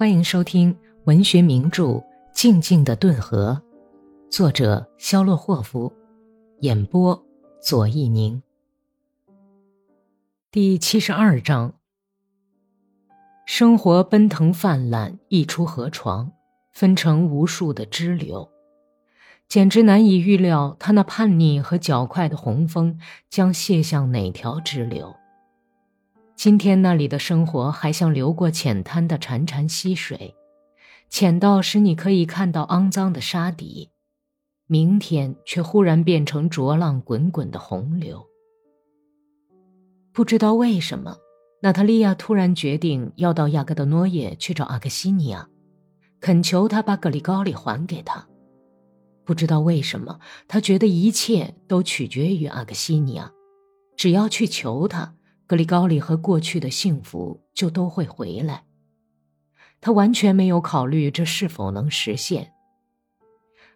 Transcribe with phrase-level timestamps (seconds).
[0.00, 0.74] 欢迎收听
[1.04, 1.84] 文学名著
[2.32, 3.60] 《静静的顿河》，
[4.34, 5.92] 作者肖洛霍夫，
[6.60, 7.22] 演播
[7.60, 8.42] 左一宁。
[10.50, 11.74] 第七十二章：
[13.44, 16.32] 生活奔腾泛滥，溢出河床，
[16.72, 18.48] 分成无数的支流，
[19.48, 22.98] 简直难以预料，他那叛逆和较快的洪峰
[23.28, 25.14] 将泻向哪条支流。
[26.42, 30.34] 今天那里的生活还像流过浅滩的潺潺溪水，
[31.10, 33.90] 浅到使你可以看到肮脏的沙底；
[34.66, 38.26] 明天却忽然变成浊浪滚滚的洪流。
[40.14, 41.18] 不知道为什么，
[41.60, 45.46] 娜塔莉亚突然决定要到亚格德诺耶去找阿克西尼亚，
[46.20, 48.26] 恳求他把格里高利还给他。
[49.26, 50.18] 不知道为什么，
[50.48, 53.30] 他觉得一切都取决于阿克西尼亚，
[53.94, 55.16] 只要去求他。
[55.50, 58.62] 格里高利和过去的幸福就都会回来。
[59.80, 62.52] 他完全没有考虑这是否能实现。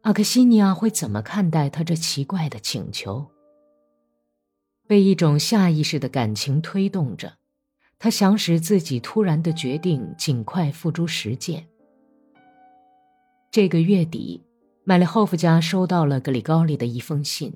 [0.00, 3.26] 阿克西尼亚会怎么看待他这奇怪的请求？
[4.86, 7.34] 被一种下意识的感情推动着，
[7.98, 11.68] 他想使自己突然的决定尽快付诸实践。
[13.50, 14.42] 这个月底，
[14.84, 17.52] 麦列霍夫家收到了格里高利的一封信，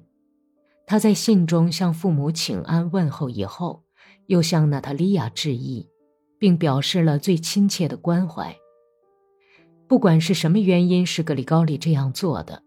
[0.87, 3.85] 他在信中向父母请安问候以后。
[4.33, 5.87] 又向娜塔莉亚致意，
[6.39, 8.57] 并表示了最亲切的关怀。
[9.87, 12.63] 不管是什么原因使格里高利这样做的，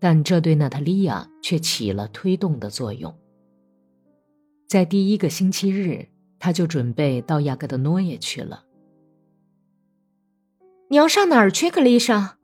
[0.00, 3.14] 但这对娜塔莉亚却起了推动的作用。
[4.66, 8.64] 在第一个星期日，他就准备到亚格德诺耶去了。
[10.88, 12.38] 你要上哪儿去，格丽莎？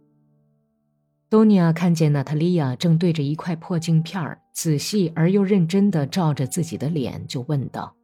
[1.30, 7.94] 多尼亚看见娜塔莉亚正对着一块破镜片仔细而又认真地照着自己的脸，就问道。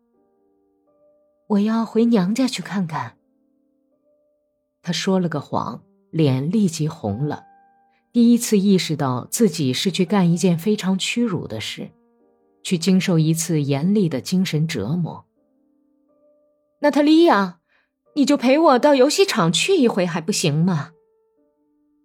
[1.47, 3.17] 我要回娘家去看看。
[4.83, 7.45] 他说了个谎，脸立即红了，
[8.13, 11.91] 第一次意识到自己是去干一件非常屈辱的事，
[12.63, 15.25] 去经受一次严厉的精神折磨。
[16.81, 17.61] 娜塔莉亚，
[18.15, 20.91] 你就陪我到游戏场去一回还不行吗？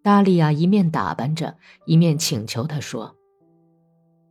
[0.01, 3.17] 达利亚一面打扮着，一面请求他说：“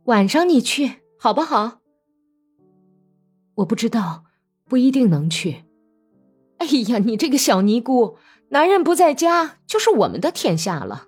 [0.05, 1.81] 晚上你去好不好？”
[3.55, 4.25] 我不知道。
[4.69, 5.65] 不一定能去。
[6.59, 8.17] 哎呀，你这个小尼姑，
[8.49, 11.07] 男人不在家就是我们的天下了。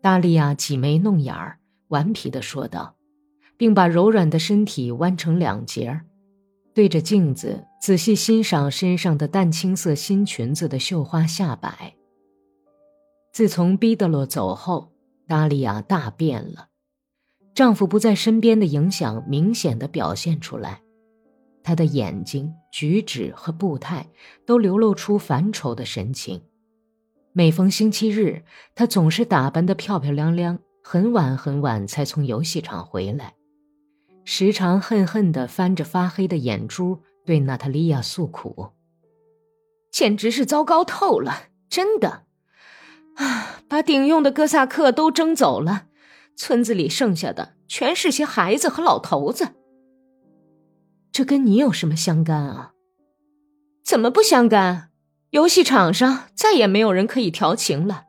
[0.00, 1.58] 达利亚挤眉弄眼儿，
[1.88, 2.96] 顽皮的说道，
[3.56, 6.04] 并把柔软的身体弯成两截儿，
[6.72, 11.94] 对着镜子仔细欣赏身上的淡青色新裙子的绣花下摆。
[13.32, 14.92] 自从毕德洛走后，
[15.26, 16.68] 达利亚大变了，
[17.52, 20.83] 丈夫不在身边的影响明显的表现出来。
[21.64, 24.06] 他的眼睛、举止和步态
[24.46, 26.42] 都流露出烦愁的神情。
[27.32, 28.44] 每逢星期日，
[28.76, 33.34] 他总是打扮得漂漂亮亮，很晚很晚才从游戏场回来，
[34.24, 38.68] 时常恨恨地翻着发黑的眼珠，对娜塔莉亚诉苦
[39.90, 42.24] ：“简直是糟糕透了，真的！
[43.14, 45.86] 啊，把顶用的哥萨克都征走了，
[46.36, 49.54] 村子里剩下的全是些孩子和老头子。”
[51.14, 52.72] 这跟你有什么相干啊？
[53.84, 54.90] 怎么不相干？
[55.30, 58.06] 游戏场上再也没有人可以调情了，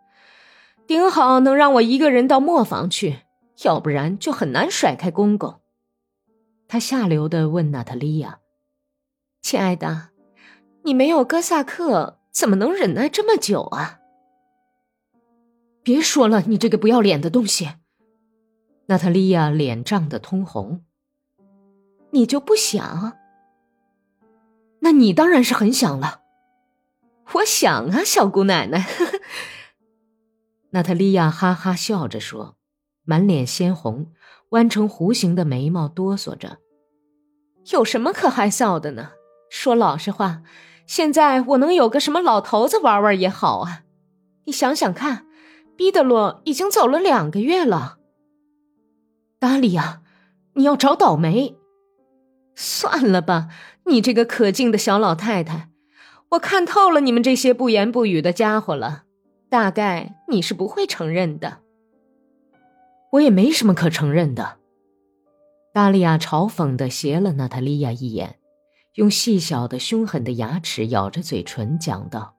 [0.88, 3.20] 顶好能让我一个人到磨坊去，
[3.62, 5.62] 要不然就很难甩开公公。
[6.68, 8.40] 他下流的问娜塔莉亚
[9.44, 10.10] ：“亲爱的，
[10.82, 14.00] 你没有哥萨克，怎么能忍耐这么久啊？”
[15.84, 17.70] 别说了，你这个不要脸的东西！
[18.88, 20.84] 娜塔莉亚脸涨得通红。
[22.16, 23.18] 你就不想？
[24.80, 26.22] 那你当然是很想了。
[27.34, 28.88] 我想啊，小姑奶奶。
[30.72, 32.56] 娜塔莉亚哈哈笑着说，
[33.04, 34.14] 满脸鲜红，
[34.52, 36.60] 弯成弧形的眉毛哆嗦着。
[37.72, 39.12] 有什么可害臊的呢？
[39.50, 40.42] 说老实话，
[40.88, 43.84] 现在我能有个什么老头子玩玩也好啊。
[44.46, 45.26] 你想想看，
[45.76, 47.98] 毕德洛已经走了两个月了。
[49.38, 50.02] 达利亚，
[50.54, 51.58] 你要找倒霉。
[52.56, 53.50] 算了吧，
[53.86, 55.70] 你这个可敬的小老太太，
[56.30, 59.04] 我看透了你们这些不言不语的家伙了。
[59.48, 61.60] 大概你是不会承认的。
[63.12, 64.58] 我也没什么可承认的。
[65.74, 68.40] 达利亚嘲讽的斜了娜塔莉亚一眼，
[68.96, 72.36] 用细小的凶狠的牙齿咬着嘴唇讲道：“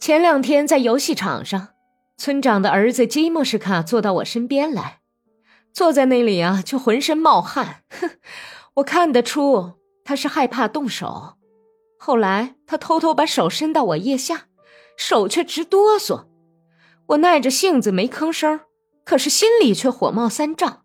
[0.00, 1.68] 前两天在游戏场上，
[2.16, 5.00] 村长的儿子基莫什卡坐到我身边来，
[5.72, 7.82] 坐在那里啊，就浑身冒汗。
[7.90, 8.10] 哼。”
[8.78, 9.72] 我看得出
[10.04, 11.34] 他是害怕动手，
[11.98, 14.46] 后来他偷偷把手伸到我腋下，
[14.96, 16.26] 手却直哆嗦。
[17.08, 18.60] 我耐着性子没吭声，
[19.04, 20.82] 可是心里却火冒三丈。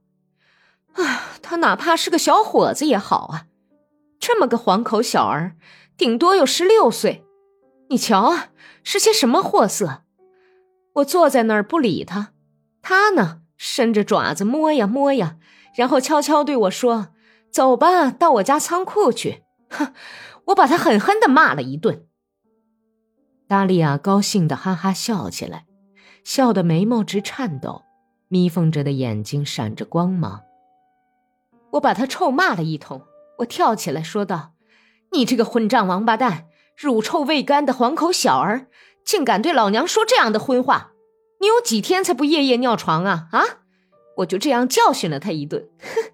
[0.94, 3.46] 啊，他哪怕是个小伙子也好啊，
[4.20, 5.56] 这么个黄口小儿，
[5.96, 7.24] 顶多有十六岁。
[7.90, 8.50] 你瞧啊，
[8.84, 10.02] 是些什么货色？
[10.96, 12.34] 我坐在那儿不理他，
[12.82, 15.38] 他呢，伸着爪子摸呀摸呀，
[15.76, 17.10] 然后悄悄对我说
[17.54, 19.94] ：“走吧，到我家仓库去。”哼，
[20.46, 22.06] 我把他狠狠的骂了一顿。
[23.48, 25.66] 达利亚高兴的哈哈笑起来，
[26.24, 27.84] 笑得眉毛直颤抖，
[28.28, 30.42] 眯缝着的眼睛闪着光芒。
[31.72, 33.04] 我把他臭骂了一通，
[33.40, 34.54] 我跳起来说道
[35.14, 38.68] ：“你这个混账王八蛋，乳臭未干的黄口小儿，
[39.06, 40.92] 竟敢对老娘说这样的荤话！
[41.40, 43.28] 你有几天才不夜夜尿床啊？
[43.32, 43.44] 啊！”
[44.18, 45.70] 我就这样教训了他一顿。
[45.80, 46.12] 哼。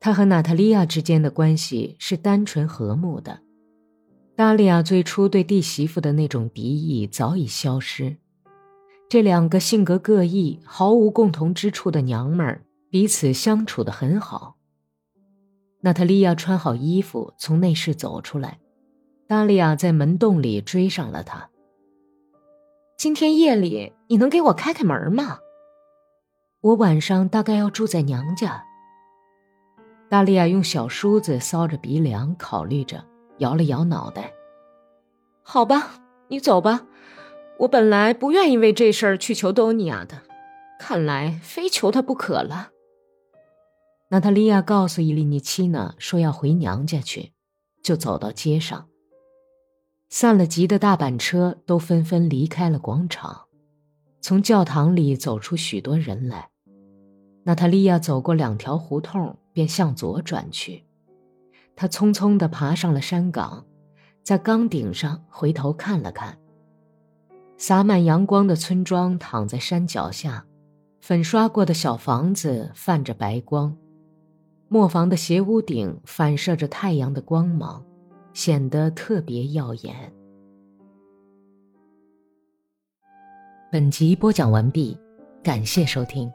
[0.00, 3.40] 他和娜塔莉亚之间的关系是单纯和睦的。
[4.36, 8.16] 达利亚最初对弟媳妇的那种敌意早已消失。
[9.08, 12.62] 这两个性格各异、毫无共同之处的娘们儿。
[12.90, 14.56] 彼此相处的很好。
[15.82, 18.58] 娜塔莉亚穿好衣服从内室走出来，
[19.26, 21.50] 达利亚在门洞里追上了她。
[22.96, 25.38] 今天夜里你能给我开开门吗？
[26.62, 28.64] 我晚上大概要住在娘家。
[30.08, 33.04] 达利亚用小梳子搔着鼻梁，考虑着，
[33.38, 34.32] 摇了摇脑袋。
[35.42, 36.86] 好吧，你走吧。
[37.58, 40.22] 我本来不愿意为这事儿去求多尼亚的，
[40.78, 42.70] 看来非求他不可了。
[44.10, 47.32] 娜塔莉亚告诉伊利尼奇娜说要回娘家去，
[47.82, 48.86] 就走到街上。
[50.08, 53.46] 散了集的大板车都纷纷离开了广场，
[54.22, 56.48] 从教堂里走出许多人来。
[57.44, 60.84] 娜塔莉亚走过两条胡同，便向左转去。
[61.74, 63.66] 他匆匆地爬上了山岗，
[64.22, 66.38] 在岗顶上回头看了看。
[67.56, 70.46] 洒满阳光的村庄躺在山脚下，
[71.00, 73.76] 粉刷过的小房子泛着白光。
[74.68, 77.84] 磨坊的斜屋顶反射着太阳的光芒，
[78.32, 80.14] 显得特别耀眼。
[83.72, 84.96] 本集播讲完毕，
[85.42, 86.30] 感谢收听。